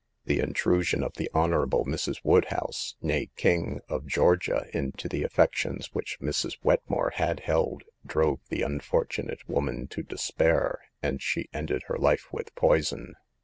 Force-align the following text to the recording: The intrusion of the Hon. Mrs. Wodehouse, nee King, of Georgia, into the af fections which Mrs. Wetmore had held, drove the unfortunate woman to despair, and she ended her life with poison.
The 0.25 0.39
intrusion 0.39 1.03
of 1.03 1.13
the 1.13 1.29
Hon. 1.31 1.51
Mrs. 1.83 2.21
Wodehouse, 2.23 2.95
nee 3.03 3.29
King, 3.35 3.81
of 3.87 4.07
Georgia, 4.07 4.65
into 4.73 5.07
the 5.07 5.23
af 5.23 5.33
fections 5.35 5.91
which 5.93 6.19
Mrs. 6.19 6.57
Wetmore 6.63 7.11
had 7.17 7.41
held, 7.41 7.83
drove 8.03 8.39
the 8.49 8.63
unfortunate 8.63 9.47
woman 9.47 9.85
to 9.89 10.01
despair, 10.01 10.79
and 11.03 11.21
she 11.21 11.49
ended 11.53 11.83
her 11.85 11.99
life 11.99 12.33
with 12.33 12.55
poison. 12.55 13.13